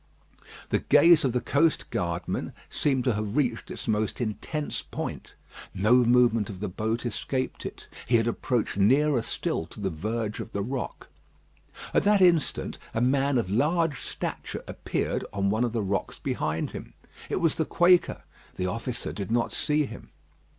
The 0.69 0.79
gaze 0.79 1.23
of 1.23 1.31
the 1.31 1.39
coast 1.41 1.91
guardman 1.91 2.53
seemed 2.71 3.03
to 3.03 3.13
have 3.13 3.35
reached 3.37 3.69
its 3.69 3.87
most 3.87 4.19
intense 4.19 4.81
point. 4.81 5.35
No 5.75 6.03
movement 6.03 6.49
of 6.49 6.59
the 6.59 6.67
boat 6.67 7.05
escaped 7.05 7.67
it. 7.67 7.87
He 8.07 8.15
had 8.15 8.25
approached 8.25 8.77
nearer 8.77 9.21
still 9.21 9.67
to 9.67 9.79
the 9.79 9.91
verge 9.91 10.39
of 10.39 10.53
the 10.53 10.63
rock. 10.63 11.09
At 11.93 12.01
that 12.05 12.19
instant 12.19 12.79
a 12.95 12.99
man 13.01 13.37
of 13.37 13.51
large 13.51 14.01
stature 14.01 14.63
appeared 14.67 15.23
on 15.31 15.51
one 15.51 15.63
of 15.63 15.71
the 15.71 15.83
rocks 15.83 16.17
behind 16.17 16.71
him. 16.71 16.95
It 17.29 17.39
was 17.39 17.53
the 17.53 17.65
Quaker. 17.65 18.23
The 18.55 18.65
officer 18.65 19.13
did 19.13 19.29
not 19.29 19.51
see 19.51 19.85
him. 19.85 20.09